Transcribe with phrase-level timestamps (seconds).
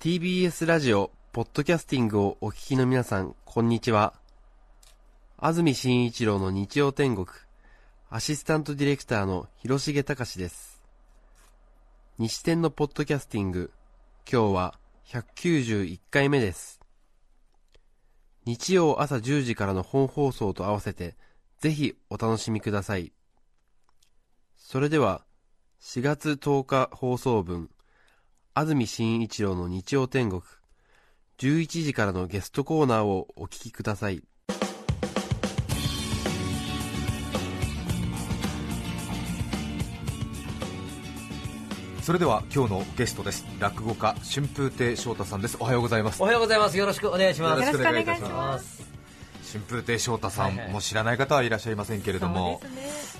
[0.00, 4.14] TBS ラジオ、ポッドキャスティングをお聞きの皆さん、こんにちは。
[5.36, 7.26] 安住紳一郎の日曜天国、
[8.08, 10.80] アシスタントディレクターの広重隆です。
[12.16, 13.72] 西天のポッドキャスティング、
[14.32, 16.78] 今日は191回目です。
[18.44, 21.16] 日曜朝10時からの本放送と合わせて、
[21.58, 23.10] ぜひお楽しみください。
[24.56, 25.24] それでは、
[25.80, 27.68] 4月10日放送分、
[28.58, 30.42] 安住紳一郎の日曜天国。
[31.38, 34.20] 11時からのゲストコーナーをお聞きください。
[42.02, 43.46] それでは今日のゲストです。
[43.60, 45.56] 落語家春風亭昇太さんです。
[45.60, 46.20] おはようございます。
[46.20, 46.76] おはようございます。
[46.76, 47.60] よろしくお願いします。
[47.60, 48.82] よろしくお願いいたします。
[49.52, 52.60] 春風亭昇太さん、はいはいもう知らない方はいらっしゃいませんけれども、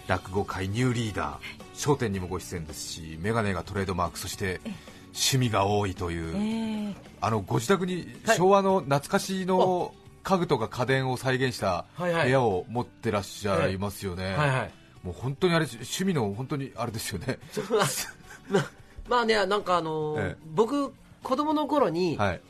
[0.08, 4.60] 落語界ニューリーダー『笑点』にもご出演ですし眼鏡がトレードマークそして
[5.18, 14.70] 趣味が多いという、あのご自宅にはい昭和の懐かしの家具とか家電を再現した部屋を持ってらっしゃいますよね、はいはい。
[15.02, 17.38] もう本当にあれ趣味の本当にあれですよね。
[18.50, 18.64] ま
[19.08, 20.42] まあね、なんかあのーええ。
[20.54, 22.40] 僕、子供の頃に、はい。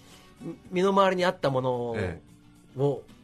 [0.71, 2.21] 身の回りにあったものを、え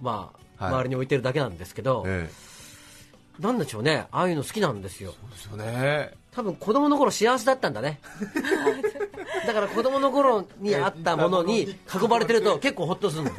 [0.00, 0.72] まあ、はい。
[0.72, 3.42] 周りに置いてるだけなんですけど、ええ。
[3.42, 5.14] なんでしょうね、ああいうの好きなんですよ。
[5.20, 6.12] そうですよね。
[6.30, 8.00] 多分子供の頃幸せだったんだね。
[9.46, 13.30] だから子供の頃にあったものに囲まれてると結構ホッとするの。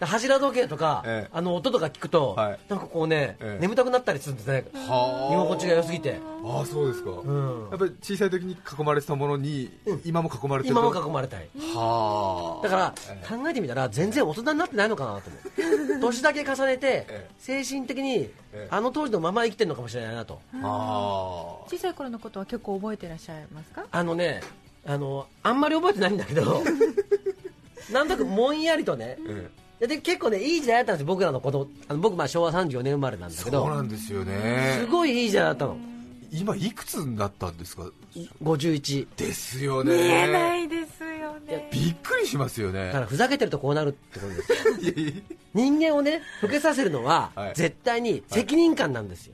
[0.00, 1.30] 柱時計とか、ええ。
[1.32, 2.58] あの音とか聞くと、はい。
[2.68, 3.62] なんかこうね、ええ。
[3.62, 4.66] 眠たくなったりするんですね。
[4.74, 6.20] は居心地が良すぎて。
[6.44, 7.68] ああそうですか、うん。
[7.70, 9.70] やっぱり小さい時に囲まれてたものに、
[10.04, 10.80] 今も囲まれてると？
[10.80, 11.48] 今も囲まれたい。
[11.74, 12.62] はあ。
[12.62, 13.26] だからええ。
[13.36, 15.38] 考えてみたら全然大人になってないのかなと思
[15.96, 16.00] う。
[16.04, 20.40] 年だけ重ねてえ精神的にえあの当時のまま生きてるのかもしれないなと。
[20.62, 21.64] あ。
[21.70, 23.86] 小さい頃のことは結構覚えてらっしゃいますか？
[23.90, 24.42] あのね
[24.86, 26.62] あのあんまり覚えてないんだけど
[27.92, 29.16] なんとなくぼんやりとね
[29.80, 34.78] えでで結構ねいい時代だったんですよ僕らの子供あの僕まあ昭和34年生まれなんだけそうどなんですよね。
[34.80, 35.76] すごいいい時代だったの。
[36.32, 37.90] 今いくつになったんですか
[38.42, 39.94] ？51ですよね。
[39.94, 41.68] 見えないですよね。
[41.72, 42.86] びっくりしますよね。
[42.86, 45.22] だからふざけてるとこうなるってことです
[45.54, 47.54] 人間をね老けさせるのははい。
[47.54, 49.33] 絶対に責任感なんですよ、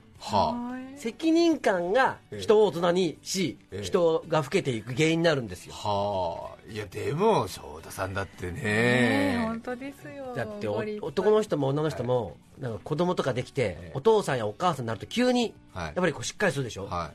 [0.97, 3.83] 責任感が人を大人にし、ええ。
[3.83, 5.73] 人が老けていく原因になるんですよ。
[5.83, 6.71] あはあ。
[6.71, 9.41] いやでも翔太さんだってね。
[9.43, 15.85] 本当ですよだって男の人も女の人も、なんか子供とかできて、えお父さんやお母さんになると急に、はい。
[15.87, 17.11] やっぱりこうしっかりするでしょ、は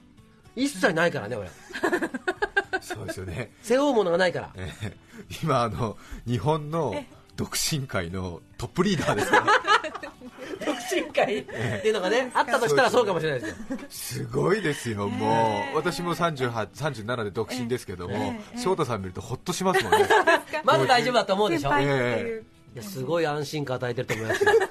[0.56, 1.47] 一切ないからね俺。
[1.47, 1.50] い
[2.81, 3.53] そうですよね。
[3.62, 4.50] 背負うものがないから。
[4.56, 4.97] ええ。
[5.43, 5.97] 今あの
[6.27, 6.94] 日本の
[7.37, 9.47] 独身界のトップリーダーですから
[10.65, 13.57] 独身会っていうのがねあったとしたらそうかもしれないですよ。
[13.89, 14.25] す。
[14.27, 15.77] ごいですよ、もう。
[15.77, 20.09] 私も38 37で独身ですけども、翔太さん見るとほっとしますもんね、
[20.65, 22.45] まだ大丈夫だと思うでしょ先輩いっていう
[22.77, 24.53] やすごい安心感与えてると思いますよ。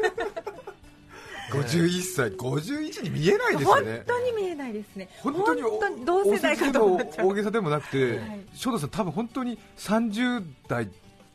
[1.52, 5.08] 51歳、51に見えないですよ本ね、当に見えないですね。
[5.22, 7.28] 本当にお本当に同世代かと思っちゃう。
[7.28, 8.46] 大げさでもなくて、はい。
[8.56, 10.90] 翔太さん、多分本当に30代、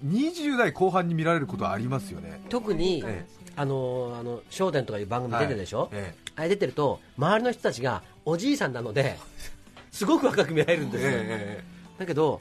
[0.05, 2.41] 20代後半に見られることはありますよね。
[2.49, 9.19] 特に、えあのあの笑点とかいう番組出てるでしょ、はいえあれ出てると周りの人たちがおじいさんなので
[9.93, 11.65] すごく若く見られるんですよ、えええ
[11.99, 12.41] だけど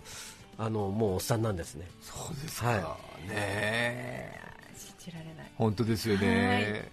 [0.57, 1.87] あのもうおっさんなんですね。
[2.01, 2.97] そうですか、は
[3.27, 4.39] ねえ。
[4.77, 5.51] 信じられない。
[5.55, 6.89] 本当ですよね、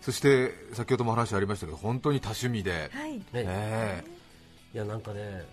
[0.00, 3.12] そして先ほども話ありましたけど、本当に多趣味で、はい。
[3.12, 3.44] ね。
[3.44, 4.04] ね
[4.74, 5.44] いやなんかね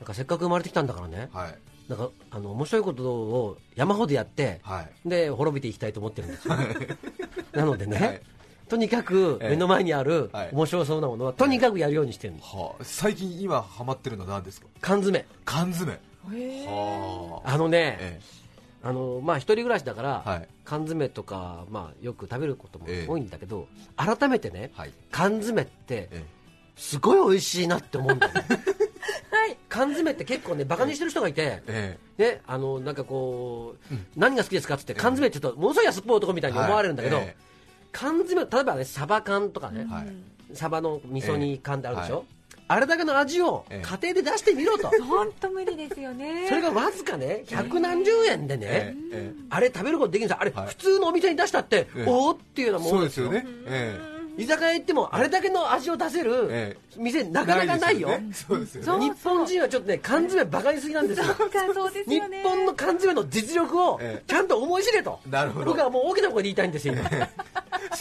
[0.00, 1.28] なんかせっかく生まれてきたんだからね。
[1.32, 1.54] はい、
[1.90, 6.54] なんかあの面白いことを山ほどやって、はい、で滅びていきたいと思ってるんですよ。
[7.52, 8.22] なのでね、はい。
[8.68, 9.50] とにかくええ。
[9.50, 10.50] 目の前にあるはい。
[10.52, 14.68] 面白そうなものはとにかくやるようにしてるのはあ、最近今ハマってるのは何ですか？
[14.80, 15.26] 缶詰。
[15.44, 15.98] 缶詰。
[16.68, 17.40] あ。
[17.44, 18.20] あのね、え
[18.84, 20.48] あのまあ、一人暮らしだから、はい。
[20.64, 23.10] 缶詰とか、まあ、よく食べることもええ。
[23.10, 23.66] 多いんだけど、
[23.96, 24.92] 改めてね、はい。
[25.10, 26.24] 缶詰ってえ
[26.76, 28.44] すごい美味しいなって思うんだよね。
[28.48, 28.54] は
[28.86, 28.89] い
[29.68, 37.36] 缶詰って結構ねバカにしてる人がいて、えね、あのなんかこう、何が好きですかって言って缶詰って言うとものすごい安っぽい男みたいに思われるんだけど、はいえ。
[37.92, 40.56] 缶詰例えばねサバ缶とかね、はい。
[40.56, 42.24] サバの味噌煮缶ってあるでしょ、
[42.68, 43.86] あれだけの味をええ。
[43.86, 46.46] 家庭で出してみろと、 本当無理ですよね。
[46.48, 49.32] それがわずかね百何十円でね、ええ。
[49.32, 50.40] えあれ食べることできるんですよ。
[50.40, 50.66] あれ、はい。
[50.68, 52.04] 普通のお店に出したって、ええ。
[52.06, 52.96] おおっていうのですよ。
[52.96, 54.00] そうですよね、え
[54.42, 58.08] 居酒屋行ってもあれだけの味を出せるえ店えなかなかないよ。
[58.08, 58.32] ですね。
[58.48, 58.86] そうですよね。
[58.86, 61.26] そう日本人はちょっとね缶詰バカにすぎなんですよ。
[61.26, 62.42] そうかそうです日よね。
[62.42, 64.24] 本の缶詰の実力をええ。
[64.26, 65.66] ちゃんと思い知れと、なるほど。
[65.66, 67.08] 僕はもう大きな声で言いたいんですよ今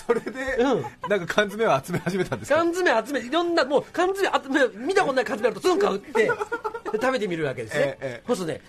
[0.07, 0.85] それで、うん。
[1.09, 2.57] なんか缶詰を集め始めたんですか？
[2.57, 6.29] 缶詰集めいろんなもう缶詰集め見たことない缶詰あるとすぐ買うってで
[6.93, 8.23] 食べてみるわけですね、ええええ。
[8.27, 8.61] そうするとね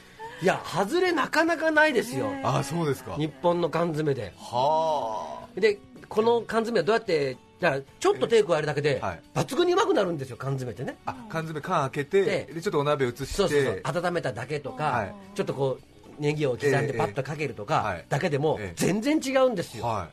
[0.42, 3.14] いや外れなかなかないですよ、ああそうですか。
[3.16, 4.32] 日本の缶詰で。
[4.38, 5.78] はで
[6.08, 9.20] この缶詰はどうやってだからちょっと手加えるだけで、はい。
[9.34, 10.96] 抜群にうまくなるんですよ缶詰ってね。
[11.04, 13.24] ああ缶詰缶開けてででちょっとお鍋移して。
[13.26, 13.82] そうそうそう。
[13.84, 15.14] 温めただけとか、はい。
[15.34, 18.72] ちょっとこうネギを刻んでパッとかけるとか、ええだけでもええ。
[18.76, 20.08] 全然違うんですよ、は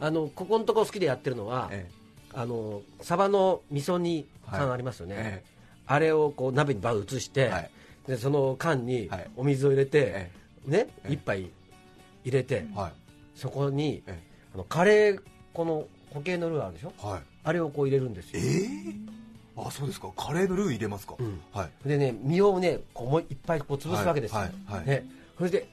[0.00, 1.70] あのここのところ好きでやってるのは、
[2.32, 5.44] あのサバの味噌煮缶ありますよね、え
[5.86, 7.70] あれをこう鍋にバー移して、はい。
[8.06, 9.30] でその缶にはい。
[9.36, 10.30] お水を入れて、え
[10.66, 11.12] ねええ。
[11.12, 11.50] 一杯
[12.24, 12.66] 入れて、
[13.34, 14.18] そこにえ。
[14.54, 15.22] あのカレー
[15.52, 16.92] この固形のルーあるでしょ？
[16.98, 17.20] はい。
[17.44, 18.44] あれをこう入れるんですえよ。
[18.90, 19.12] え
[19.66, 20.08] あそうですか。
[20.16, 21.40] カレーのルー入れますか、うん。
[21.52, 21.88] はい。
[21.88, 24.86] でね身をねこうもういっぱいこう潰すわけですよ、はいはいはい。
[24.86, 25.06] ね、
[25.36, 25.68] それで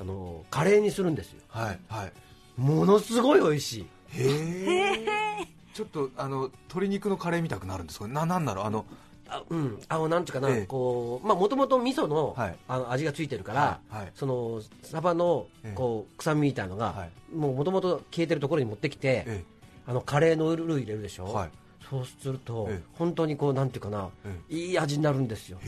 [0.00, 1.40] あのカレーにするんですよ。
[1.48, 2.12] はいはい。
[2.60, 3.86] ものすごい美味しい。
[4.10, 5.06] へえ
[5.74, 8.06] ちょっとあの鶏肉のカレーみたくなるんですか？
[8.06, 8.84] ななんだろうあの
[9.28, 9.80] あうん。
[9.88, 10.66] あのなんていうかな、ええ。
[10.66, 12.56] こうまあもともと味噌の,、はい。
[12.68, 14.12] あの味がついてるから、はいはい。
[14.14, 15.74] そのサバのええ。
[15.74, 17.34] こう臭みみたいのが、はい。
[17.34, 19.44] もうもともと消えてるところに持ってきて、え
[19.86, 21.50] あのカレーのルー入れるでしょ、はい。
[21.90, 22.82] そうすると、ええ。
[22.94, 25.58] 本当にこうなんていうかな、えいい味になるんですよ。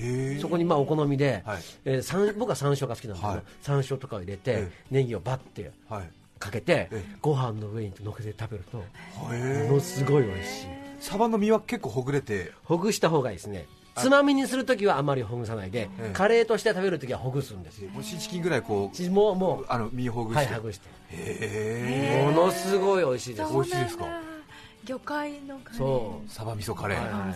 [0.41, 1.63] そこにまあお好みで、はい。
[1.85, 3.43] えー山僕は山椒が好きなんですけど、はい。
[3.63, 6.11] 山椒とかを入れて、えネギをバッてはい。
[6.39, 7.17] かけて、ええ。
[7.21, 8.83] ご飯の上に乗せて食べると
[9.35, 10.67] へものすごい美味しい。
[11.01, 12.53] サバの身は結構ほぐれて？
[12.65, 13.67] ほぐした方がいいですね
[13.97, 17.79] つまみにするときはあまりほぐさないで、ええカレーとして食べるときはほぐすんです。
[17.79, 20.89] よもうシーチキンぐらいこうもうもあの身ほうぐして、はいほぐして。
[21.11, 22.25] へえ。
[22.25, 23.53] ものすごい美味しいです。
[23.53, 24.05] 美味しいですか？
[24.85, 25.79] 魚介のカレー。
[25.79, 26.31] そう。
[26.31, 27.35] サバ味噌カレー、は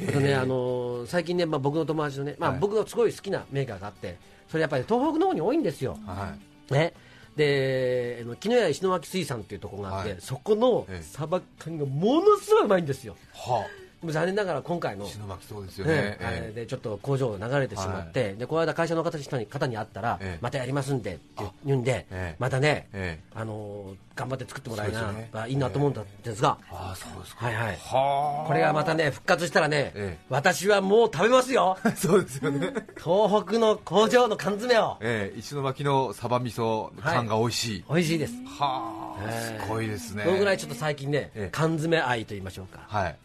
[0.00, 0.06] い。
[0.12, 2.60] とね、あのー最近ね、まあ、僕の友達のね、まあ、はい。
[2.60, 4.16] 僕がすごい好きなメーカーがあって
[4.48, 6.34] それやっぱり東北の方に多いんですよ、は
[6.70, 6.72] い。
[6.72, 6.94] ね、
[7.36, 10.20] であの木の屋石巻水産っていうところがあって、はい。
[10.20, 11.02] そこのええ。
[11.02, 13.16] サバ缶がものすごいうまいんですよ。
[13.34, 13.66] は
[14.00, 15.94] でも残念ながら今回のあ石巻そうですよね。
[15.94, 20.38] ね、あれええでちょっと工場が流れてしまって、でこの間会社の方に方に会ったら、ええ。
[20.42, 22.36] またやりますんでって言うんで、ええ。
[22.38, 23.24] またね、ええ。
[23.34, 25.30] あのー頑張って作ってもらいな、そうですよね。
[25.30, 25.94] まあいいなと思うん
[26.24, 27.46] ですが、ああそうですか。
[27.46, 27.76] はいはい。
[27.76, 30.24] はこれがまたね復活したらね、ええ。
[30.30, 31.76] 私はもう食べますよ。
[31.82, 32.72] あ そうですよね。
[32.96, 34.96] 東北の工場の缶詰を。
[35.00, 38.32] ええ石巻のサバ味噌缶が美味しい、美味しいです。
[38.58, 39.62] はあ、ええ。
[39.62, 40.24] すごいですね。
[40.24, 41.48] そのぐらいちょっと最近ね、ええ。
[41.52, 42.80] 缶詰愛と言いましょうか。
[42.88, 43.16] はい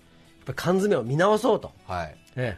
[0.46, 2.16] ぱり缶詰を見直そうと、はい。
[2.36, 2.58] え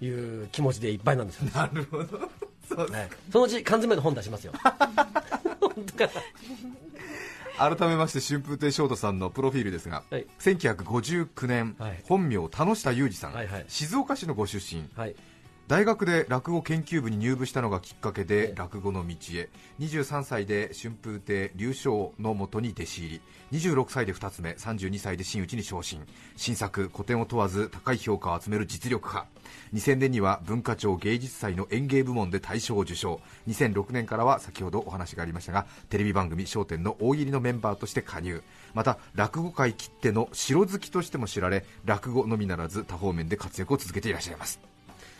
[0.00, 0.04] え。
[0.04, 2.18] いう気持ちでいっぱいなんですよ、なるほど。
[2.68, 4.52] そうええそのうち缶詰の本出しますよ。
[7.56, 10.26] 改めまして春風亭昇太さんのプロフィールですが、はい。
[10.40, 12.02] 1959年、はい。
[12.04, 13.64] 本名田下裕二さん、はいはい。
[13.68, 14.88] 静岡市のご出身。
[14.96, 15.14] はい
[15.66, 19.48] 大学で落語研究部に入部したのがきっかけで落語の道へ。
[19.80, 23.58] 23歳で春風亭流昇のもとに弟子入り。
[23.58, 24.50] 26歳で二つ目。
[24.50, 26.02] 32歳で真打ちに昇進。
[26.36, 29.30] 新作古典を問わず高い評価を集める実力派。
[29.72, 33.20] 2000年には文化庁芸術祭の演芸部門で大賞を受賞。
[33.48, 38.42] 2006年からは先ほどお話がありましたがテレビ番組『笑点』の大喜利のメンバーとして加入。
[38.74, 44.73] また落語界きっての城好きとしても知られ落語のみならず多方面で活躍を続けていらっしゃいます。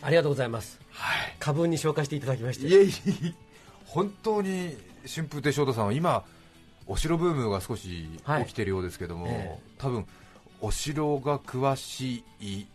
[0.05, 0.79] ありがとうございます。
[0.91, 1.35] はい。
[1.39, 2.67] 過分に紹介していただきまして。
[2.67, 3.33] いえいえ
[3.87, 6.23] 本当に春風亭昇太さんは今
[6.85, 8.07] お城ブームが少し
[8.45, 10.05] 起きているようですけども、え多分
[10.61, 12.67] お城が詳しい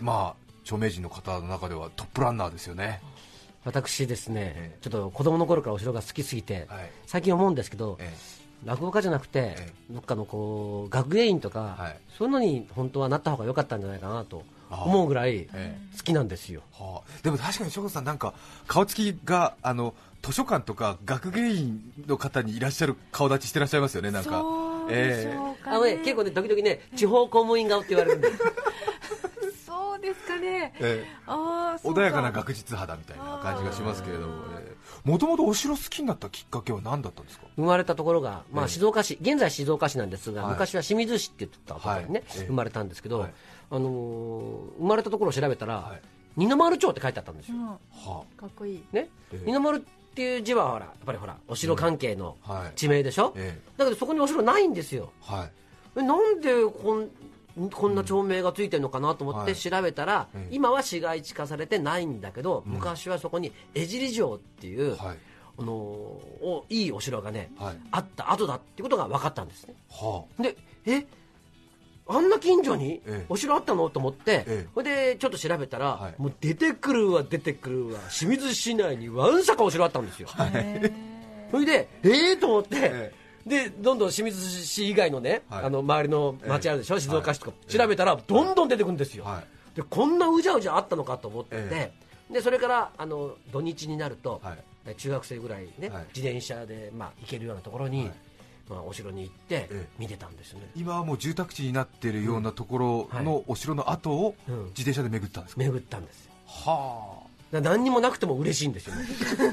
[0.00, 3.02] まあ著名人の方の中ではトップランナーですよね。
[3.66, 4.78] 私ですね、ええ。
[4.80, 6.90] ちょっと子供の頃からお城が好きすぎて、はい。
[7.06, 8.10] 最近思うんですけど、え
[8.64, 9.72] 落語家じゃなくて、え。
[9.90, 12.00] どっかのこう学芸員とか、はい。
[12.16, 18.34] そういうのに本当はなった方が良かったんじゃないかなと思うぐらいえ好きなんですよ、はあ、でも確かに翔太さんなんか
[18.66, 24.30] 顔つきがあの図書館とか学芸員の方にいらっしゃる顔立ちしてらっしゃいますよねなんか。
[24.30, 25.76] そうでしょうかね。
[25.76, 28.28] あのね結構ね時々ね地方公務員顔って言われるんで。
[28.32, 28.38] す
[29.66, 30.72] そうですかね。
[30.80, 31.08] ええ。
[31.26, 34.44] あ穏やかな学術派だみたいな感じがしますけれども。
[35.04, 37.44] もともとお城好きになったきっかけは何だったんですか？
[37.56, 38.70] 生まれたところが、まあ、ええ。
[38.70, 40.52] 静岡市現在静岡市なんですが、はい。
[40.52, 42.38] 昔は清水市って言ってたところにね、はい。
[42.38, 42.46] ええ。
[42.46, 43.32] 生まれたんですけど、はい
[43.70, 46.02] あのー生まれたところを調べたら、はい。
[46.36, 47.66] 二の丸町って書いてあったんですよ、うん。
[47.68, 48.84] はかっこいい。
[48.92, 49.08] ね？
[49.32, 49.42] ええ。
[49.46, 49.80] 二の丸っ
[50.14, 52.72] ていう字はほらやっぱりほらお城関係のはい。
[52.76, 55.12] 地名でしょ、えだけどそこにお城ないんですよ。
[55.20, 55.50] はい。
[55.96, 57.10] えなんでこん
[57.64, 59.56] んこんな町名がついてるのかなと思ってはい。
[59.56, 65.18] 調べたら、ええ今は市街地化されてないんだけど、昔はそこに江尻城っていう、はい。
[65.56, 67.76] あのーおいいお城がね、はい。
[67.92, 69.74] あった後だっていうことが分かったんですね。
[69.88, 71.06] はでえ？
[72.06, 73.26] あんな近所にええ。
[73.28, 73.88] お城あったの？
[73.88, 74.66] と思って、ええ。
[74.74, 76.14] それでちょっと調べたら、はい。
[76.18, 80.28] もう出てくるわ出てくるわ清水市内にわんさかお城あったんですよ、
[81.50, 83.12] それでええと思って、え
[83.46, 85.64] でどんどん清水市以外のね、はい。
[85.64, 87.00] あの周りの町あるでしょ、ええ。
[87.00, 87.72] 静岡市とか、はい。
[87.72, 89.42] 調べたらどんどん出てくるんですよ、は
[89.74, 91.92] でこんなうじゃうじゃあったのかと思って、え。
[92.30, 94.94] でそれからあの土日になると、はい。
[94.96, 96.04] 中学生ぐらいね、はい。
[96.14, 98.12] 自転車で、まあ、行けるようなところに、はい
[98.68, 102.78] まあ、お城に行ってえ見てたんですよね、今はもう住宅地になっているようなとこ
[103.12, 104.64] ろのお城の跡をうん。
[104.66, 106.32] 自転車で巡ったんですか、巡ったんですよ。
[106.46, 109.06] はだから何にもなくても嬉しいんですよ、ね、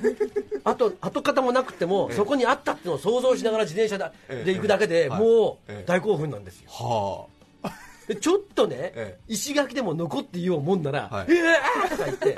[0.63, 4.44] あと跡形もなくても、そこにあったっていうのを想像しながら自転車で,、ええ。
[4.46, 5.10] で行くだけで、ええ。
[5.10, 5.84] もうええ。
[5.86, 6.72] 大興奮なんですよ。
[7.63, 7.68] あ。
[7.68, 7.74] は
[8.08, 11.32] でちょっとね、 え石垣でも残っていようもんなら「はい。
[11.32, 12.36] うわー!」とか言って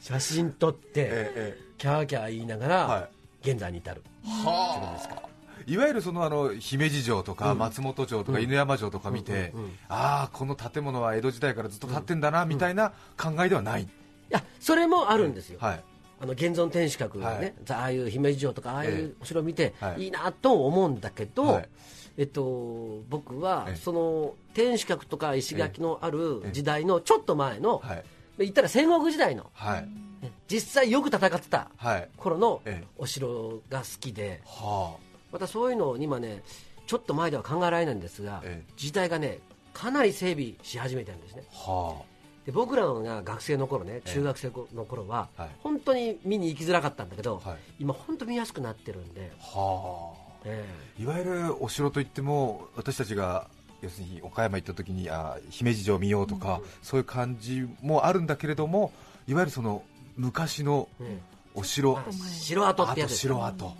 [0.00, 3.08] 写真撮って、ええキャーキャー言いながら、は
[3.42, 4.02] 現在に至る。
[4.24, 5.31] はあ
[5.66, 9.52] いわゆるそのあの姫路城とか松本城とか犬山城とか見て、
[9.88, 13.88] ああこの建物は江戸時代からずっと建ってんだなみたいな考えではない、い
[14.30, 15.84] やそれもあるんですよ、はい。
[16.20, 17.54] あの現存天守閣ね、はい。
[17.70, 20.04] ああいう姫路城とかああいえうお城を見て、はい。
[20.04, 21.68] いいなと思うんだけど、はい。
[22.16, 23.76] えっと、僕はええ。
[23.76, 26.52] その天守閣とか石垣のあるええ。
[26.52, 28.04] 時代のちょっと前の、はい。
[28.38, 29.82] 言ったら戦国時代のはい。
[29.82, 32.08] ね実際よく戦ってたはい。
[32.16, 32.86] 頃のええ。
[32.98, 34.94] お城が好きでは
[35.32, 36.42] またそういうのを今ね
[36.86, 38.72] ちょっと前では考えられないんですが、ええ。
[38.76, 39.38] 時代がね
[39.72, 41.44] かなり整備し始めてるんですね。
[41.66, 41.70] あ。
[41.70, 42.02] は
[42.44, 44.10] で僕らが学生の頃ねええ。
[44.10, 45.48] 中学生の頃は、はい。
[45.62, 47.56] 本当に見に行きづらかったんだけど、はい。
[47.78, 50.22] 今本当見やすくなってるんで、あはあ。
[50.44, 50.64] え
[50.98, 53.48] いわゆるお城といっても私たちが
[53.80, 58.92] 要するに岡山行った時にあ姫路城見ようとか、そういう感じもあるんだけれども
[59.28, 59.82] いわゆるその
[60.16, 61.18] 昔のえ
[61.54, 63.72] お城、あ城跡ってやつ城跡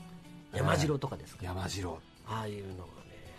[0.54, 1.98] 山城とかですか、山城。
[2.26, 2.90] ああいうのがね。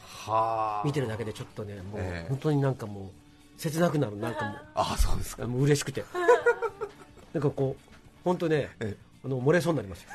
[0.05, 0.85] はあ。
[0.85, 2.29] 見てるだけでちょっとねもう、ええ。
[2.29, 3.11] 本当になんかも
[3.57, 5.43] う切なくなるなんかもあそうですか。
[5.43, 6.03] うもう嬉しくて。
[7.33, 7.93] なんかこう
[8.23, 10.09] 本当ねえあの漏れそうになりますよ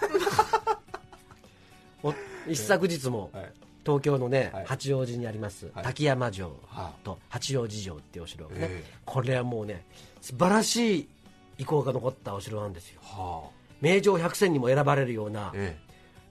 [2.03, 2.15] お
[2.49, 3.53] 一昨日も、はい。
[3.85, 4.65] 東京のね、はい。
[4.67, 5.85] 八王子にあります、はい。
[5.85, 8.91] 滝山城はと八王子城っていうお城がね、ええ。
[9.05, 9.85] これはもうね
[10.21, 11.09] 素晴らしい
[11.59, 13.01] 遺構が残ったお城なんですよ。
[13.03, 13.51] はあ。
[13.81, 15.79] 名城百選にも選ばれるようなえ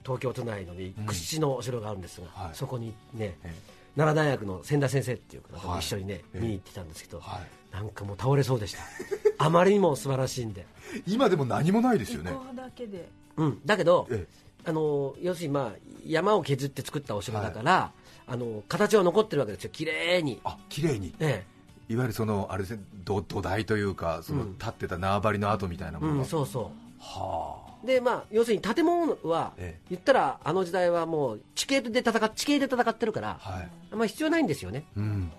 [0.08, 0.72] 東京都内の、
[1.06, 2.54] 屈指のお城があるんですが、はい。
[2.54, 3.54] そこにねええ。
[3.96, 5.80] 奈良大学の千田先生っていう方とはい。
[5.80, 6.40] 一緒にね、ええ。
[6.40, 7.74] 見に行ってたんですけど、はい。
[7.74, 8.78] なんかもう倒れそうでした。
[9.44, 12.32] あまりにも素晴らしいんで、え今でも何もないですよね。
[12.54, 13.08] だけで。
[13.36, 14.26] うん、だけど、え
[14.64, 17.92] あの要するに、まあ、山を削って作ったお城だから、
[18.26, 19.70] あの形は残ってるわけですよ。
[19.70, 21.14] 綺麗に、あ綺麗に。
[21.20, 21.44] え
[21.88, 24.52] いわゆるそのあれですね土土台というかそのうん。
[24.58, 29.86] 立ってた縄張りの跡みたいなえうん、ものが、そうそはうで、まあ、要するに建物は、ええ。
[29.90, 33.70] 言ったらあの時代はもう地形で戦っ地形で戦ってるから、あはい。
[33.92, 34.84] あんまり必要ないんですよね。
[34.96, 35.32] うん。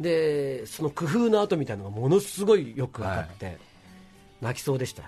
[0.00, 3.58] でその工夫の跡みたいなのがものすごいよく分かって、
[4.40, 5.04] 泣きそうでした。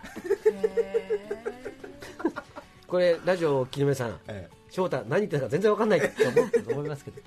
[2.87, 4.21] これラジオをお聞きの皆さん。
[4.28, 4.62] ええ。
[4.73, 7.21] 翔太何言ってるか全然分かんないと思思いますけど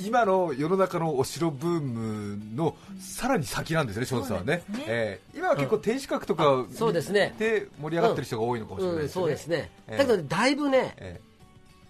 [0.00, 4.62] 今の世の中のお城ブームのさらに先なんですね、翔太さんはね。
[4.68, 5.38] ねええ。
[5.38, 7.34] 今は結構天守閣とかそうですね。
[7.38, 9.98] で盛り上がってる人が多いのかもしれないうん、ですよね、そうですね、ええ。
[9.98, 11.34] だけどねだいぶねええ。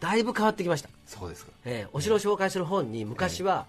[0.00, 1.88] だいぶ変わってきました、そうですか、ええ。
[1.92, 3.66] お城を紹介する本に昔は、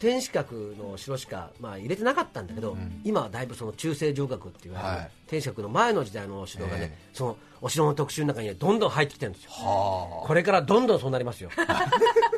[0.00, 3.00] 天守閣の城しか、まあ、入れてなかったんだけど、ん。
[3.04, 5.10] 今はだいぶその中世城郭って言われる、はい。
[5.26, 7.10] 天守閣の前の時代のお城がね、ええ。
[7.12, 9.50] そのお城の特集の中にはどんどん入ってきてるんですよ。
[9.52, 11.50] はこれからどんどんそうなりますよ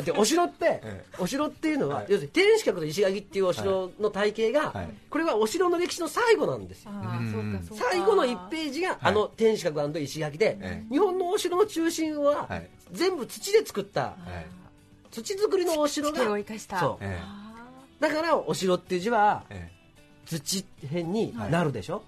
[0.00, 2.06] だってお城って、えお城っていうのは、はい。
[2.08, 4.88] 要するに天守閣と石垣っていうお城の体系が、はい。
[5.08, 6.92] これはお城の歴史の最後なんですよ。
[7.72, 10.92] 最後の1ページがあの天守閣石垣で、ええ。
[10.92, 12.68] 日本のお城の中心は、はい。
[12.92, 14.46] 全部土で作ったはい。
[15.10, 16.18] 土作りのお城が
[16.80, 18.00] そう。
[18.00, 19.70] だからお城っていう字はえ
[20.24, 22.02] 土辺になるでしょ、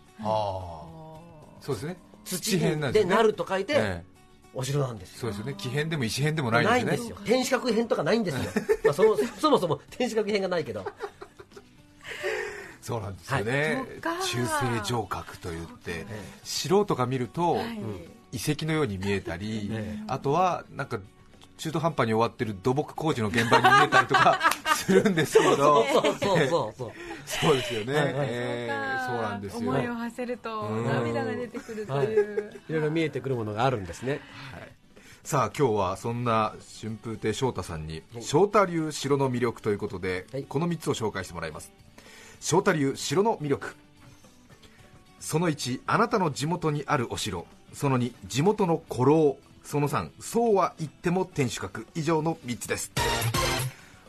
[1.60, 1.96] そうですね。
[2.24, 4.11] 土辺でなると書いて、ええ
[4.54, 5.18] お城なんですよ。
[5.20, 5.54] そうですよね。
[5.56, 6.84] 木片でも石片でもないんですね。
[6.84, 7.16] ないんですよ。
[7.24, 8.40] 天守閣編とかないんですよ、
[8.84, 10.84] まあ、そのそもそも天守閣編がないけど。
[12.80, 14.22] そうなんですよね、そっか。
[14.24, 16.04] 中世城郭といって
[16.42, 17.80] 城とか見ると、はい。
[18.32, 20.04] 遺跡のように見えたり、ええ。
[20.08, 20.98] あとはなんか
[21.58, 24.51] 中途半端に終わってる土木工事の現場に見えたりとか
[24.84, 25.84] するんですけど。
[25.84, 26.48] そうそうそうそう
[26.78, 26.92] そう。
[27.24, 28.14] そうですよね、はいはい。
[28.30, 29.70] えーそうなんですよ。
[29.70, 30.84] 思いを馳せるとうん。
[30.86, 32.72] 涙が出てくるという、い。
[32.72, 34.20] ろいろ見えてくるものがあるんですね。
[35.24, 40.44] さあ今日はそんな春風亭昇太さんに翔太流城の魅力ということで、はい。
[40.44, 41.72] この3つを紹介してもらいます。
[42.40, 43.74] 翔太流城の魅力。
[45.20, 47.46] その1あなたの地元にあるお城。
[47.72, 49.36] その2地元の古老。
[49.62, 51.86] その3そうは言っても天守閣。
[51.94, 52.90] 以上の3つです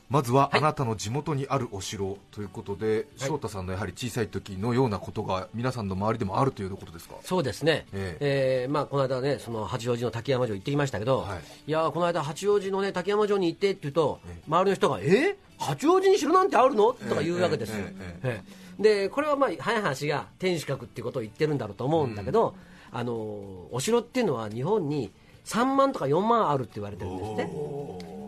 [0.09, 7.15] まずは、あなたの地元にあるお城ということで、翔太さんのやはり小さい時のようなことが皆さんの周りでもあるということですか？
[7.23, 8.67] そうですね、ええ。
[8.69, 11.39] ーまあ、この間ね、その八王子の滝山城行ってきましたけど、はい。
[11.67, 15.03] い、やーこの間、八王子の、ね、滝山城に行ってって言うと、周りの人が、え？
[15.03, 16.93] ー八王子に城なんてあるの？
[16.93, 22.55] とか言うわけですよ、ええええでこれはまあ早い話が天守閣っていうことを言ってるんだろうと思うんだけど、
[22.91, 23.15] あのー
[23.71, 25.11] お城っていうのは日本に
[25.45, 27.51] 3万とか4万あるって言われてるんですね、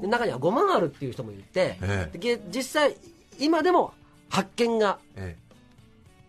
[0.01, 2.95] で中には5万あるっていう人もいて、え実際、
[3.39, 3.93] 今でも
[4.29, 5.35] 発見がえ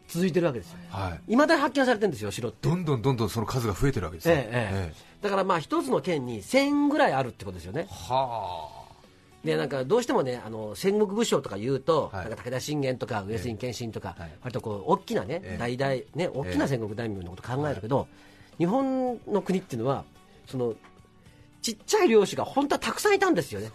[0.08, 1.32] 続いてるわけですよ、えはい。
[1.32, 2.68] いまだに発見されてるんですよ、城って。
[2.68, 4.94] どんどんどんどんその数が増えてるわけですね、ええええ。
[5.22, 7.86] だからまあ一つの県に1000ぐらいあるってことですよね。
[7.90, 8.68] は
[9.44, 12.28] でなんかどうしてもねあの戦国武将とか言うと、はい。
[12.28, 14.30] なんか武田信玄とか上杉謙信とか、はい。
[14.42, 15.76] 割とこう大きなね、ええ。
[15.76, 18.06] 大々ね大きな戦国大名のこと考えるけど、
[18.58, 20.04] 日本の国っていうのは
[20.46, 20.74] その
[21.66, 23.72] ちっちゃい領主が本当はたくさんいたんですよね。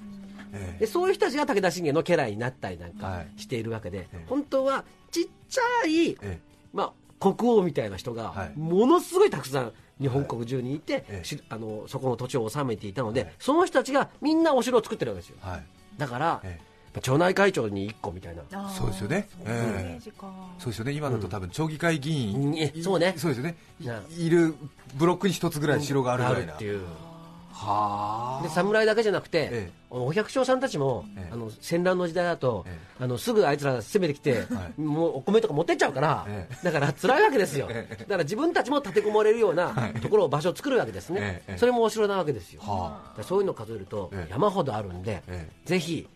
[0.53, 3.27] ええでそういう人たちが武田信玄の家来になったりなんかはい。
[3.35, 4.25] しているわけで、ええ。
[4.29, 6.39] 本当はちっちゃい、え
[6.73, 8.53] まあ、国王みたいな人がはい。
[8.57, 11.25] ものすごいたくさん日本国中にいて、ええ。
[11.25, 13.33] しあのそこの土地を治めていたので、はい。
[13.39, 15.35] その人たちがみんなお城を作ってるわけですよ。
[15.43, 15.65] えはい。
[15.97, 16.61] だから、え
[17.01, 18.69] 町内会長に1個みたいな。
[18.69, 19.27] そうですよね。
[19.43, 20.11] えー。
[20.59, 20.93] そうですよね。
[20.93, 22.57] 今だと多分町議会議員、うん。
[22.57, 23.15] えそうね。
[23.17, 23.55] そうですよね。
[24.17, 24.55] いる
[24.95, 26.53] ブロックに一つぐらい城があるぐらいな。
[26.53, 26.83] っていう。
[26.83, 27.10] はあ
[28.43, 29.71] で侍だけじゃなくて、ええ。
[29.89, 31.33] お百姓さんたちも、ええ。
[31.33, 34.81] あの戦乱の時代だと、えあのすぐあいつら攻めてきて、はい。
[34.81, 36.55] もうお米とか持ってっちゃうから、ええ。
[36.63, 37.95] だから辛いわけですよ、ええ。
[37.95, 42.61] だから自分たちも立てこもれるようなところを場所を作るわけですね、ええそれもお城なわけですよ、
[43.21, 44.31] そういうのを数えるとええ。
[44.31, 45.67] 山ほどあるんで、ええ。
[45.67, 46.07] ぜひ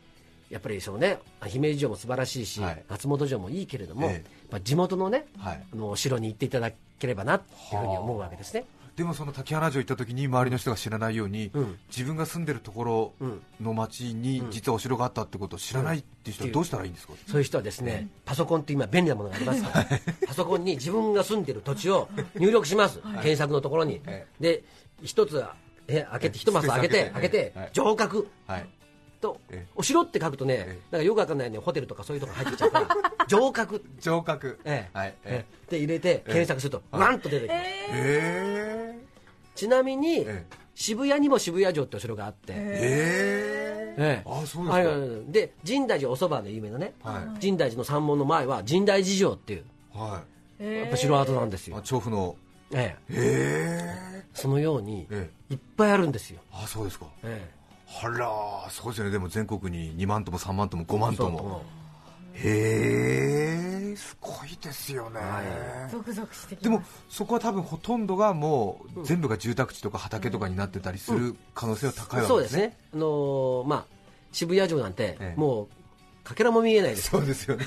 [0.49, 2.83] やっぱりそのね姫路城も素晴らしいし、はい。
[2.87, 4.13] 松本城もいいけれども、ええ。
[4.13, 5.63] やっぱ地元のね、はい。
[5.73, 8.65] あのお城に行っていただければなっていうふうに思うわけですね。
[8.95, 11.77] でもその滝花城行った時に周りの人が知らないように、うん。
[11.89, 13.13] 自分が住んでるところ
[13.61, 19.85] の町に実はお城があったってことを知らないっていう人はどうしたらいいんですか、そういう人はですね、パソコンって今便利なものがありますから、
[20.27, 24.01] パソコンに自分が住んでる土地を入力します、検索のところに。
[24.07, 24.63] えで、
[25.03, 25.43] 一つ
[25.87, 27.53] え開けて、一マス開けて、開けて。
[27.55, 28.27] はい、城郭。
[28.47, 28.69] はい。
[29.21, 32.87] とええ、お城って書くとねえ、なんかよくわかんないね、ホテルとかそういうとこ入ってきちゃうから、
[33.27, 34.59] 城郭、城郭。
[34.65, 35.15] ええはい。
[35.23, 35.71] ええ。
[35.71, 37.61] で入れて検索すると、えなんと出てきます。
[37.93, 38.74] え
[39.55, 44.01] ちなみにええ、渋谷にも渋谷城ってお城があって、ええ。
[44.01, 44.29] ええ。
[44.29, 44.69] あそうですか。
[44.69, 45.31] はいはいはい。
[45.31, 47.39] で神大寺おそばの有名なね、はい。
[47.39, 49.65] 神大寺の山門の前は神大寺城っていう。
[49.93, 50.23] は
[50.59, 52.35] やっぱ城跡なんですい、あよ、調布の。
[52.73, 53.13] ええ。
[53.13, 55.53] ええそのようにええ。
[55.53, 57.05] いっぱいあるんですよ、あそうですか。
[57.23, 57.49] え
[58.03, 59.11] あらそうですよね。
[59.11, 61.63] でも全国に2万とも3万とも5万えとも
[62.35, 65.19] へえすごいですよね、
[65.89, 66.83] ゾクゾクしてきでも。
[67.09, 72.57] そこは多分ほとんどがもう全部が住宅地とか畑とかになってたりする可能性は高いわけですね、そうです。
[72.57, 73.85] ね、あのーまあ、
[74.31, 75.39] 渋谷城なんて、ええ。
[75.39, 75.67] もう
[76.25, 77.65] かけらも見えないです、そうですよね。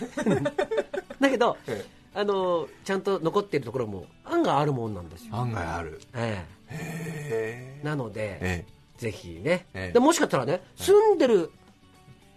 [1.21, 6.01] だけど、えあのーちゃんと残っているところも案外あるもんなんですよ、案外ある。
[6.15, 8.65] えへえなので、え。
[8.99, 9.93] ぜひね、ええ。
[9.93, 11.51] でもしかしたらね、住んでる、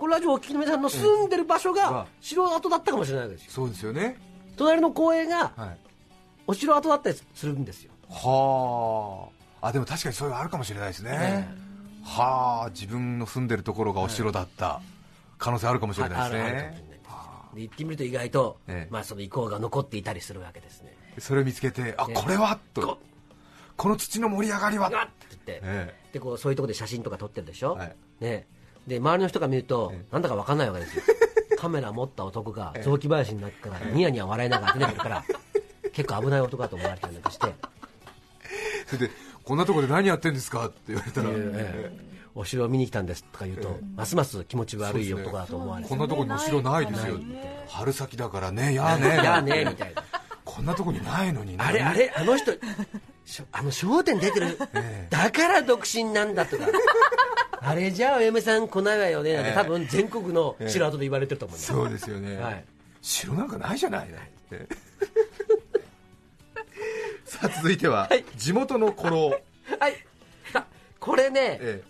[0.02, 4.18] このラジオをお聞きの皆さんの住んでる場所ええが城跡だったかもしれないですよ、そうですよね。
[4.58, 5.78] 隣の公園がはい。
[6.48, 7.92] お城跡だったりするんですよ。
[8.10, 9.30] は
[9.62, 9.68] あ。
[9.68, 11.48] あでも確かにそういうのあるかもしれないですね、
[12.04, 14.82] はあ自分の住んでるところがお城だった。
[15.38, 16.84] 可能性あるかもしれないですね。
[17.54, 18.92] で行ってみると意外と、ええ。
[18.92, 20.98] まあ、その遺構が残っていたりするわけですね。
[21.20, 22.14] それを見つけてあええ。
[22.16, 22.82] これはと。
[22.82, 22.98] こ
[23.78, 24.88] この土の盛り上がりは。
[24.88, 27.96] っって言って、えでこうそういうところで写真とか撮ってるでしょ、はい。
[28.20, 28.48] ね、
[28.88, 30.06] で周りの人が見ると、ええ。
[30.12, 31.04] なんだか分かんないわけですよ。
[31.58, 35.24] カメラ持った男が雑木林になってからニヤニヤ笑いながら出てくるから
[35.94, 37.54] 結構危ない男だと思われたりなんか して。
[38.88, 39.14] それで
[39.44, 42.12] こんなところで何やってんですかって言われたら、ええ。
[42.34, 47.20] お城を見に来たんですとか言うと、ますます気持ち悪い男だと思われてこんなとこにお城ないですよ
[47.68, 50.04] 春先だからねやあね やあねみたいな。
[50.46, 51.58] こんなとこにないのにね。
[51.60, 52.52] あれあれあの人
[53.52, 55.08] あの『笑点』出てる、ええ。
[55.10, 56.66] だから独身なんだとか
[57.64, 59.56] あれじゃあお嫁さん来ないわよねなんて、ええ。
[59.56, 62.66] 多分全国の城跡で言われてると思います、そうですよね、はい。
[63.02, 64.12] 城なんかないじゃないっ
[64.50, 64.68] て。
[67.26, 68.26] さあ続いては、はい。
[68.36, 69.30] 地元の古老、
[69.80, 69.96] はい。
[70.52, 70.66] さ
[71.00, 71.84] これね、え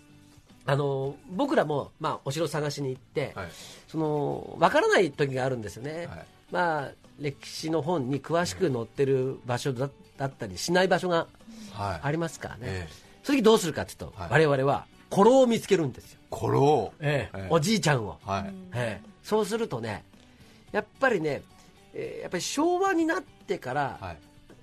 [0.65, 3.49] あの僕らも、まあ、お城探しに行って、えはい。
[3.87, 6.25] その分からない時があるんですよね、はい。
[6.51, 11.27] まあ、歴史の本に詳しく載ってる場所だだったりしない場所が
[11.71, 11.99] はい。
[12.03, 12.87] ありますからね、え
[13.23, 14.29] その時どうするかっていうと、はい。
[14.47, 17.37] 我々は古老を見つけるんですよ、コロええ。
[17.37, 17.47] ええ。
[17.49, 18.53] おじいちゃんを、はい。
[18.73, 19.09] ええ。
[19.23, 20.03] そうするとね
[20.71, 21.43] やっぱりね、
[21.93, 24.09] えーやっぱり昭和になってから、はい。
[24.09, 24.17] やっ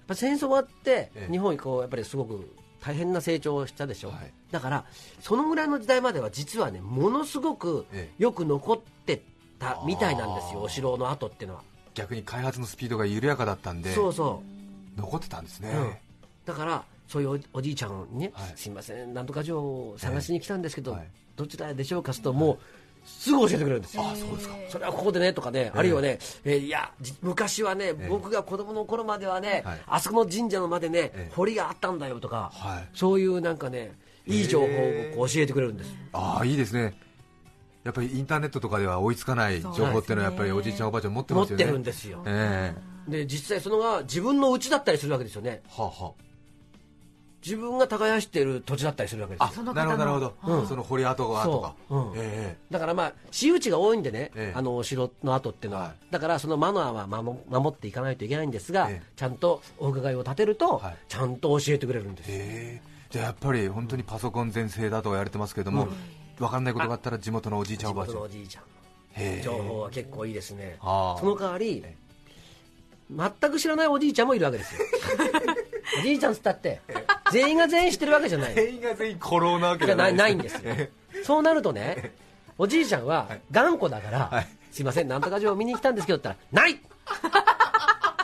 [0.07, 1.31] ぱ戦争終わって、ええ。
[1.31, 4.33] 日本こうやっぱりすごく大変な成長をしたでしょ、はい。
[4.51, 4.85] だから
[5.21, 9.23] そのぐらいの時代までは実はねものすごくえよく残って
[9.59, 11.63] たみたいなんですよお城の跡っていうのは。
[11.95, 14.43] 逆に開発のスピードが緩やかだったんでそうそ
[14.97, 15.01] う。
[15.01, 15.95] 残ってたんですね、うん。
[16.47, 18.53] だからそういうおおじいちゃんにね、はい。
[18.55, 20.97] すいませんなんとか城を探しに来たんですけど、
[21.37, 22.59] どちらでしょうかするともう
[23.05, 24.55] すぐ教えてくれるんですよ、あそうですか。
[24.69, 29.81] それはここでねとかね、あるいはね、えーいやじ昔はね、僕が子供の頃まではね、はい。
[29.87, 31.33] あそこの神社のまでね、ええ。
[31.35, 32.89] 堀があったんだよとか、はい。
[32.93, 36.95] そういうなんかねいい情報を教えてくれるんです、ああいいですね。
[37.85, 41.65] やっぱりインターネットとかでは追いつかない情報っていうのはやっぱりおじいちゃんおばあちゃん持ってますよね。
[41.65, 42.75] 持ってるんですよ、え
[43.09, 43.11] え。
[43.11, 45.63] で実際そのが自分の家だったりするわけですよね。
[45.67, 46.13] はあは
[47.45, 50.67] 自分が耕している土地だったりするわけですあよあなるほどなるほど、うん。
[50.67, 52.11] その堀跡がとか、そう。
[52.11, 52.13] うん。
[52.17, 54.59] えだからまあ私有地が多いんでね、ええ。
[54.59, 55.95] あのお城の跡っていうのは、はい。
[56.11, 59.13] だからそのマナーは守守っていかないといけないんですが、ええ。
[59.17, 60.97] ちゃんとお伺いを立てると、はい。
[61.09, 62.31] ちゃんと教えてくれるんです、
[63.11, 65.89] じゃあやっぱり本当にパソコン全盛だとは言われてますけども、
[66.39, 68.21] 分かんないことがあったら地元のおじいちゃんおばあ地ちゃん。
[68.21, 68.65] 元のおじいちゃん。
[68.65, 68.67] へ
[69.39, 69.43] え。
[69.43, 71.21] 情報は結構いいですね、はあ。
[71.21, 71.97] その代わりえ
[73.11, 74.81] 全く知らないおじいちゃんもいるわけですよ。
[75.65, 75.68] お
[76.03, 76.81] じいちゃんっつったって
[77.33, 78.55] 全員が全員知ってるわけじゃない。
[78.55, 80.15] 全員が全員コロなわけじゃない。
[80.15, 80.75] ないんでですよ。
[81.25, 82.13] そうなるとね
[82.59, 84.49] おじいちゃんは頑固だから、はい。
[84.71, 86.79] すいませんなんとか城を見に来たんですけどって言ったらない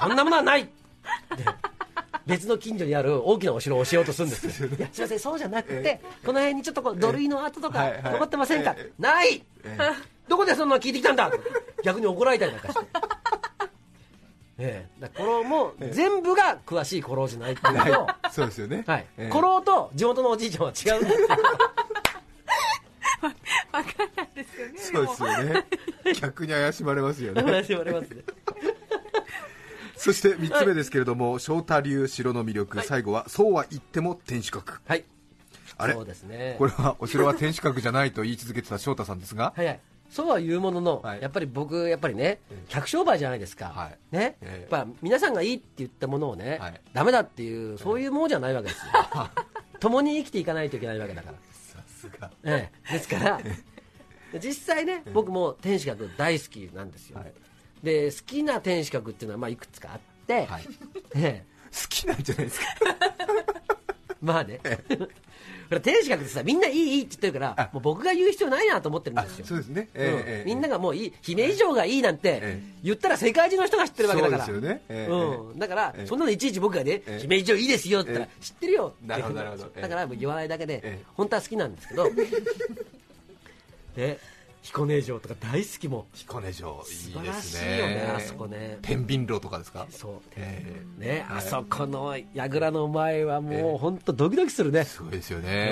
[0.00, 0.70] こんなものはないで
[2.26, 4.62] 別の近所にある大きなお城を教えようとするんです。
[4.62, 9.42] よいやすいませんそうじゃなくて、この辺にちょっとこう土塁の跡とか残ってませんか、えない、
[10.28, 11.30] どこでそんなの聞いてきたんだ？
[11.82, 12.86] 逆に怒られたりなんかして
[14.58, 17.84] ええ、だ古老も 全部が詳しい古老じゃないっていうの。
[17.84, 18.84] と、そうですよね。
[18.86, 19.06] はい。
[19.18, 19.30] ええ。
[19.30, 21.28] 古老と地元のおじいちゃんは違うんだっていう。
[23.72, 25.66] わかんないですよねそうですよね。
[26.20, 27.42] 逆に怪しまれますよね。
[27.42, 28.22] 話言われますね。
[29.96, 34.80] そして3つ目ですけれども翔太流城の魅力、最後はそうは言っても天守閣。
[34.86, 35.04] はい。
[35.78, 35.94] あれ？
[35.94, 36.56] そうですね。
[36.58, 41.22] これはお城は天守閣じゃないと言い続けてた翔太さんですが、はいはいそうは言うものの、はい。
[41.22, 43.98] やっぱり僕やっぱりね客商売じゃないですか、はい。
[44.14, 44.70] ね、ええ。
[44.70, 46.80] やっぱ皆さんがいいって言ったものをね、はい。
[46.92, 48.92] ダメだっていうそういうものじゃないわけですよ。
[49.80, 51.36] 共に生きていかないといけないわけだから。
[51.52, 52.30] さすが。
[52.44, 53.40] ええ、ですから
[54.40, 57.32] 実際ね僕も天守閣大好きなんですよ、はい。
[57.82, 60.64] で好きな天守閣っていうのはまあいくつかあって、はい。
[61.16, 61.54] ええ。
[61.74, 62.66] 好きなんじゃないですか
[64.24, 64.60] まあね。
[65.68, 69.46] ほら天守閣ってさみんないいいいって言ってるからもう僕が言う必要ないなと思ってるんあですよ。
[69.46, 70.02] そうですね、うん。
[70.02, 72.62] ええみんながもういい姫以上がいいなんてええ。
[72.82, 74.44] 言ったら世界中の人が知ってるわけだから。
[74.44, 74.82] そうですよね。
[74.88, 76.06] ええうん、だから、ええ。
[76.06, 77.18] そんなのいちいち僕がね、ええ。
[77.20, 79.06] 姫以上いいですよって言ったら、知ってるよって。
[79.06, 79.64] なるほどなるほど。
[79.64, 79.82] ええ。
[79.82, 81.04] だからもう言わないだけで、ええ。
[81.14, 82.10] 本当は好きなんですけど。
[83.96, 84.18] で
[84.64, 86.06] 彦根城とか大好きも。
[86.14, 88.12] 彦根城い素いで晴らしすいよねね。
[88.16, 88.78] あそこね。
[88.82, 89.86] 天秤炉とかですか？
[89.90, 90.20] そう。
[90.36, 94.80] えねあそこの櫓の前はもう本当ドキドキするね。
[94.80, 95.70] え、すごいですよね。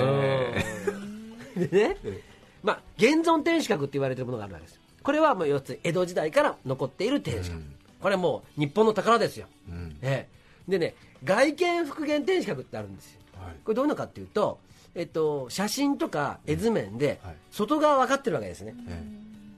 [1.55, 1.67] うん。
[1.69, 2.21] でねえ、
[2.61, 7.75] まあ、現存天守閣って言われてるものがあるわけですこれはもう4つ江戸時代から残っている天守閣、うん。
[7.99, 9.97] これはもう日本の宝ですよ、うん。
[10.01, 10.27] え
[10.67, 10.71] え。
[10.71, 13.19] でね外見復元天守閣ってあるんですよ。
[13.43, 13.55] はい。
[13.65, 14.59] これどういうのかっていうと、
[14.95, 17.35] えっと、写真とか絵図面ではい。
[17.51, 19.03] 外側分かってるわけですね、え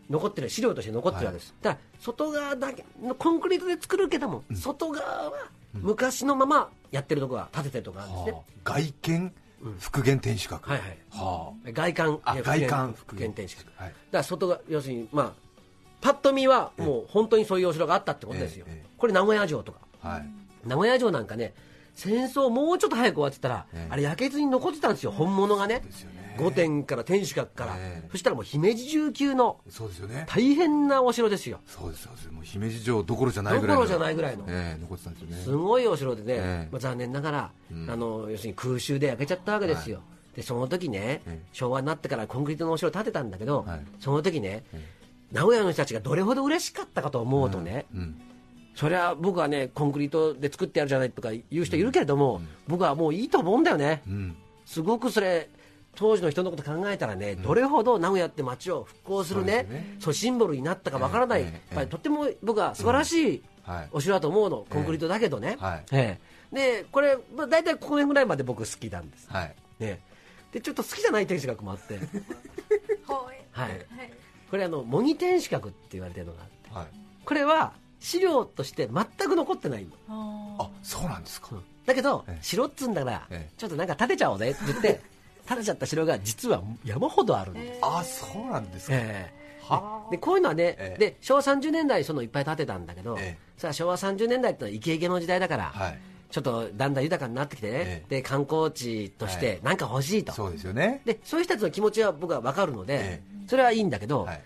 [0.10, 0.50] 残ってる。
[0.50, 8.44] 資料として残ってるわけです、ただ外側だけのコンクリートで作るけども、外側は昔のままやってるところが建ててるところがあるんですね。
[8.66, 8.80] えは、あ。
[8.80, 9.34] 外見
[9.80, 10.70] 復元天守閣。
[10.70, 10.98] はいはい。
[11.12, 13.90] は外観外観復元天守閣、はい。
[13.90, 15.34] だから外が要するにまあ
[16.02, 18.66] パッと見はもう本当にそういうお城があったってことですよ、
[18.98, 19.80] これ名古屋城とか。
[20.04, 20.26] あはい。
[20.66, 21.54] 名古屋城なんかね
[21.96, 23.92] 戦争もうちょっと早く終わってたら、ええ。
[23.92, 25.12] あれ焼けずに残ってたんですよ。
[25.12, 25.82] 本物がね。
[26.38, 28.10] 御殿から天守閣から、ええ。
[28.12, 30.26] そしたらもう姫路城級のそうですよね。
[30.28, 31.62] 大変なお城ですよ。
[31.66, 32.30] そうですそうです。
[32.30, 33.82] もう姫路城どころじゃないぐらいの。
[33.82, 34.46] どころじゃないぐらいの。
[34.48, 35.38] ええ残ってたんですよね。
[35.44, 36.70] すごいお城でね、ええ。
[36.72, 37.90] まあ、残念ながら、うん。
[37.90, 40.02] あの要するに空襲で焼けちゃったわけですよ、
[40.36, 41.42] でその時ね、ええ。
[41.54, 43.86] 昭和になってからコンクリートのお城を建てたんだけど、はい。
[44.02, 44.96] その時ね、え
[45.32, 48.22] 名古屋の人たちがどれほど嬉しかったかと思うとね、うん
[48.76, 54.36] それは僕はねコンクリートで作ってやるじゃないとか言う人いるけれども、僕はもういいと思うんだよね、うん。
[54.66, 55.50] すごくそれ
[55.96, 60.18] 当時の人のこと考えたらね、どれほど名古屋って街を復興するねそうね。
[60.18, 63.90] シンボルになったかわからない、ええええやっぱりとっても僕は素晴らしいはい。
[63.92, 65.84] お城だと思うの、コンクリートだけどね、はい。
[65.92, 66.20] え
[66.52, 66.56] え。
[66.56, 69.56] でこれ、まあ、大体この辺ぐらいまで僕好きなんです、はい。
[69.80, 70.02] ね、
[70.52, 71.98] でちょっと好きじゃない天守閣もあって、
[73.08, 73.86] ほいはい、はい。
[74.52, 76.70] これあの模擬天守閣って言われてるのがあって。
[76.72, 76.88] はい。
[77.26, 77.74] これは
[78.06, 79.90] 資料として全く残ってないの。
[80.60, 81.56] ああそうなんですか。
[81.88, 82.44] だけど、ええ。
[82.44, 83.54] 城っつうんだから、ええ。
[83.58, 85.02] ちょっとなんか建てちゃおうぜって言って
[85.50, 89.62] 建てちゃった城が実は山ほどあるんです、あそうなんですか、ええ。
[89.68, 91.00] はでこういうのはね、ええ。
[91.00, 93.60] で昭和30年代そのいっぱい建てたんだけど、ええ。
[93.60, 96.00] さあ昭和30年代ってのはイケイケの時代だから、はい。
[96.30, 98.16] ちょっとだんだん豊かになってきてね、ええ。
[98.18, 99.40] で観光地としはい。
[99.40, 101.02] てなんか欲しいと、そうですよね。
[101.06, 103.22] でそういう人たちの気持ちは僕は分かるので、え。
[103.48, 104.42] それはいいんだけど、はい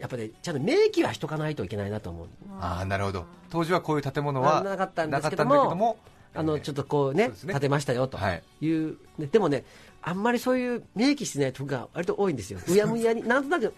[0.00, 2.26] やっぱり、ちゃんと明記はしとかないといけないなと思う。
[2.60, 3.24] ああなるほど。
[3.50, 5.98] 当時はこういう建物はなかったんですけどもも
[6.34, 7.52] あのちょっとこうねそうね。
[7.54, 8.42] 建てましたよとはい。
[8.60, 9.64] いう、ででもね
[10.02, 12.60] あんまりそういう明記してないとこが割と多いんですよ。
[12.68, 13.72] うやむやに なんとなく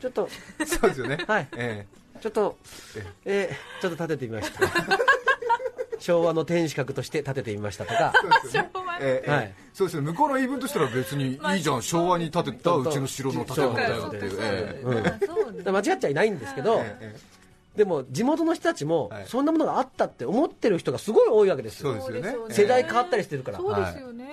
[0.00, 0.28] ちょっと。
[0.66, 1.18] そうですよね。
[1.26, 1.48] はい。
[1.56, 1.86] え
[2.20, 2.56] ちょっと、
[3.24, 4.60] えーちょっと建ててみました。
[5.98, 8.12] 昭和の天守閣として建ててみましたとか。
[8.14, 8.70] えそうですよね
[9.02, 9.44] ええはい。
[9.44, 10.10] ええそうですよね。
[10.10, 11.82] 向こうの言い分としたら別にいいじゃん。
[11.82, 15.72] 昭和に建てたうちの城の建物だよっていう。
[15.72, 17.16] 間違っちゃいないんですけど、ええ
[17.76, 19.24] でも地元の人たちもはい。
[19.26, 22.54] そんなものがあったって思ってる人がすごい多いわけですよ、そうですよね。
[22.54, 24.26] 世代変わったりしてるから、そうですよね、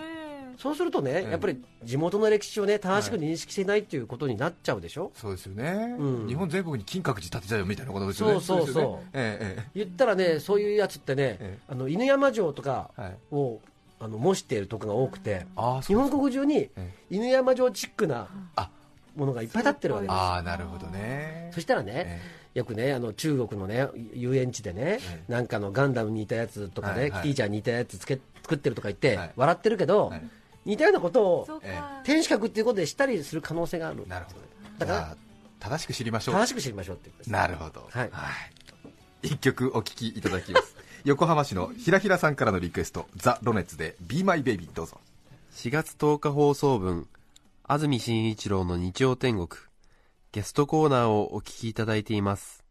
[0.58, 6.28] そうするとね、えやっぱり地元の歴史をね正しく認識してないっていうことになっちゃうでしょ、そうですよね、うん。
[6.28, 8.34] 日本全国に金閣寺建てちゃうよみたいなことですよね。
[8.34, 8.66] そうそうそう。
[8.66, 9.04] ですよね。
[9.14, 12.92] えええ言ったらねそういうやつってね、えあの犬山城とか
[13.32, 13.62] を
[14.00, 15.46] あの模しているとこが多くて、
[15.84, 18.70] 日本国中にえ犬山城チックなあ。
[19.16, 20.16] ものがいっぱい立ってるわけです。
[20.16, 21.52] ああなるほどね。
[21.54, 22.22] そしたらね、
[22.56, 27.22] えよくねあの中国のね遊園地でね、えなんかのガンダムに似たやつとかね、はいはい。
[27.24, 29.32] キティちゃんに似たやつつけ作ってるとか言って、はい。
[29.36, 30.22] 笑ってるけど、はい。
[30.66, 31.48] 似たようなことを
[32.04, 34.08] 天守閣っていうことでしたりする可能性がある。
[34.08, 34.40] なるほど
[34.78, 35.18] だから
[35.60, 36.36] 正しく知りましょう。
[36.36, 37.32] 正しく知りましょうっていうことです。
[37.32, 37.88] なるほど。
[37.90, 38.12] はい。
[39.22, 45.00] 一曲お聴きいただきます横浜市のひらひらさんからのリクエストザ・ロネッツで「Be My Baby」どうぞ。
[45.56, 47.08] 4月10日放送分
[47.64, 49.48] 安住紳一郎の日曜天国
[50.32, 52.64] ゲストコーナーをお聞きいただいています。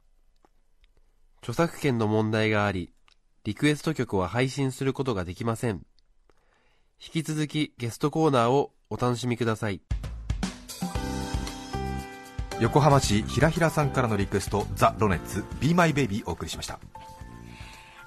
[1.41, 2.93] 著作権の問題があり
[3.45, 5.87] リクエスト曲は配信することができません。
[7.01, 9.81] 引き続きゲストコーナーをお楽しみください。
[12.61, 16.81] 横浜市ひらひらさんからのリクエストザ・ロネッツ「Be My Baby」お送りしました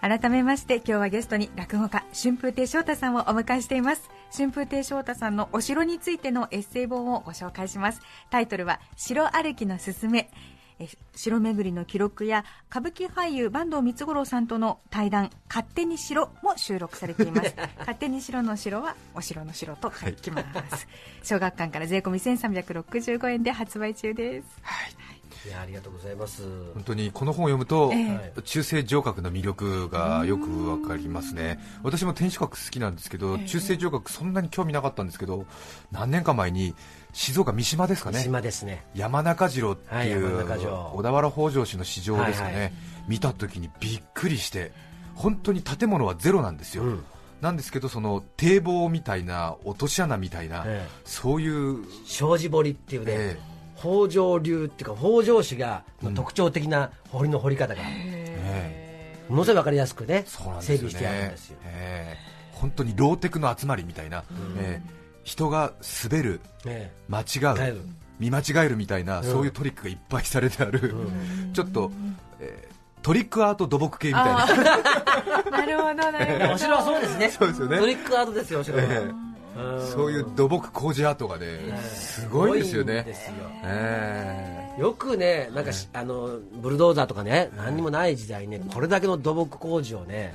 [0.01, 4.09] 改めまして今日はゲストに落語家春風亭昇太さんをお迎えしています。
[4.35, 8.01] 春風亭昇太さんのお城についてのエッセイ本をご紹介します。
[8.31, 10.31] タイトルは「城歩きのすすめ」
[10.79, 17.53] え城巡りの記録や歌舞伎俳優坂東光五郎さんとの対談「勝手に城」も収録されています。
[17.77, 20.41] 勝手に城の城はお城の城と書きま
[20.75, 20.87] す、
[21.21, 24.47] 小学館から税込み1365円で発売中です。
[25.10, 25.10] い
[25.49, 26.43] やありがとうございます。
[26.73, 31.59] 本当にこの本を読むと、え中世城郭の魅力がよくわかりますね。
[31.83, 35.45] 私も天守閣好きなんですけど、中世城郭そんなに興味なかったんですけど
[35.91, 36.75] 何年か前に
[37.13, 38.19] 静岡三島ですかね。
[38.19, 38.85] 島ですね。
[38.93, 40.91] 山中城ってはいいう、山中城。
[40.95, 42.73] 小田原北条氏の市場ですかね、はいはい。
[43.07, 44.71] 見た時にびっくりして
[45.15, 47.03] 本当に建物はゼロなんですよ、うん。
[47.41, 50.89] なんですけどその堤防みたいな落とし穴みたいな、ええ。
[51.03, 53.39] そういう、障子堀っていうね、え
[53.81, 59.25] 北条流っていうか北条氏がの特徴的な堀の掘り方が、ええ。
[59.27, 61.57] ものすごい分かりやすくね整備してあるんですよ。
[61.65, 62.31] ええ。
[62.53, 64.23] 本当にローテクの集まりみたいな、
[64.59, 64.89] ええ。
[65.23, 67.81] 人が滑るね間違う
[68.19, 70.93] 見間違えるみたいな、そういうトリックがいっぱいされてある、
[71.53, 71.91] ちょっと、
[72.39, 74.45] えートリックアート土木系みたいな、
[75.49, 76.53] なるほどなるほど。
[76.53, 77.29] お城はそうですね。
[77.31, 77.79] そうですよね。
[77.79, 79.30] トリックアートですよお城は、ええ
[79.93, 83.05] そういう土木工事アートがね、すごいですよね。
[84.79, 84.93] よ。
[84.93, 90.33] くねなんかし、あのブルドーザーとかね何にもない時代ねこれだけの土木工事をね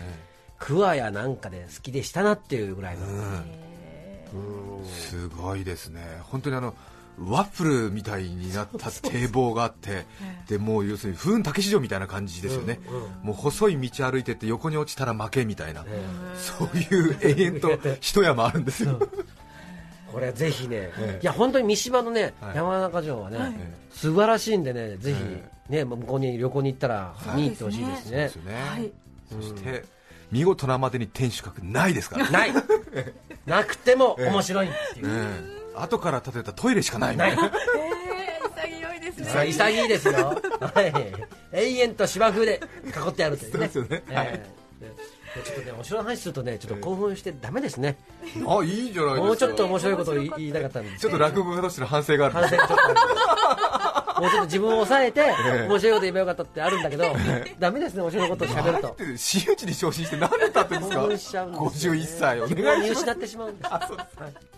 [0.58, 3.66] 桑やなんかで好きでしたなっていうぐらいの、え。
[4.84, 6.74] すごいですね、本当にあの
[7.18, 10.06] ワッフルみたいになった堤防があって、
[10.48, 12.80] でもう要するに風雲竹市場みたいな感じですよね、
[13.22, 15.84] もう細い道歩いてって横に落ちたら負けみたいな、
[16.36, 19.00] そういう永遠と 一山あるんですよ。
[20.12, 21.20] これぜひね、ええ。
[21.22, 22.56] いや本当に三島のね、はい。
[22.56, 28.30] 山中城はね、え素晴らしいんでねぜひ、えね向こうに旅行に行ったら見に行ってほしいですね。
[29.30, 29.84] そして
[30.30, 32.52] 見事なまでに天守閣ないですから、ない。
[33.46, 37.32] なくても面白いっていう、ええ後から建てたトイレしかないない。
[37.32, 37.38] えー、
[38.68, 39.48] 潔いですね。
[39.48, 40.42] 潔いですよ、
[40.74, 40.92] はい、
[41.52, 43.68] 永遠と芝生で囲ってあるというね。
[43.72, 44.14] そうですよね。
[44.14, 44.26] はい。
[44.28, 44.46] え
[44.80, 47.98] えでちょっとねお城の話するとねちょっと興奮してダメですね、
[48.46, 49.26] あいいじゃないですか。
[49.26, 52.94] もうちょっと面白いことを言いたかったんですちょっと落語家としての反省がある反省がちょっとある
[54.18, 55.20] もうちょっと自分を抑えて
[55.68, 57.04] 面白いこと言えばよかったってあるんだけど
[57.58, 58.96] ダメですね面白いことを喋ると。
[59.16, 61.00] 真打ちに昇進して何年経ってんですか？
[61.02, 63.68] 興奮しちゃうんですよ51歳お願いします見失ってしまうんです。
[63.70, 64.56] はい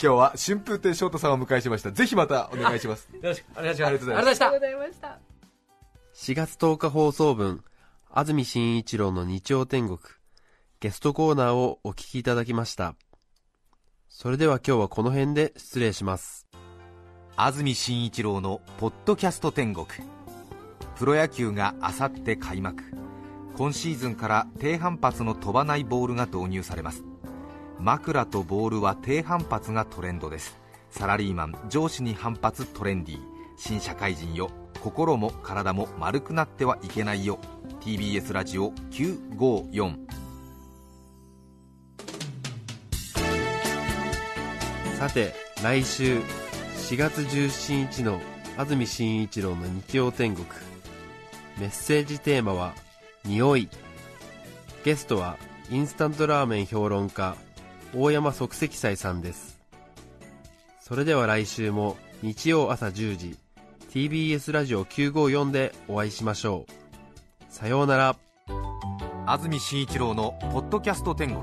[0.00, 1.90] 今日は春風亭昇太さんをお迎えしました。
[1.90, 3.08] ぜひまたお願いします。
[3.14, 3.88] よろしくお願いします。
[3.88, 4.46] ありがとうございますありがとうございました。
[4.46, 5.18] ありがとうございました。
[6.14, 7.64] 4月10日放送分
[8.10, 9.98] 安住紳一郎の日曜天国。
[10.80, 12.94] ゲストコーナーをお聞きいただきました。
[14.08, 16.45] それでは今日はこの辺で失礼します。
[17.38, 19.86] 安住紳一郎の「ポッドキャスト天国」
[20.96, 22.82] プロ野球があさって開幕。
[23.58, 27.04] 今シーズンから低反発の飛ばないボールが導入されます。
[27.78, 30.58] 枕とボールは低反発がトレンドです。
[30.90, 33.20] サラリーマン上司に反発トレンディ
[33.58, 37.38] 新社会人よ心も体も丸くなってはいけないよ。
[37.82, 40.06] TBS ラジオ954
[44.98, 46.22] さて、来週
[46.86, 48.20] 4月17日の
[48.56, 50.46] 安住紳一郎の日曜天国。
[51.58, 52.74] メッセージテーマは、
[53.24, 53.68] 匂い。
[54.84, 55.36] ゲストは、
[55.68, 57.34] インスタントラーメン評論家、
[57.92, 59.58] 大山即席斎さんです。
[60.80, 63.36] それでは来週も日曜朝10時、
[63.90, 67.52] TBS ラジオ954でお会いしましょう。
[67.52, 68.16] さようなら。
[69.26, 71.42] 安住紳一郎の「ポッドキャスト天国」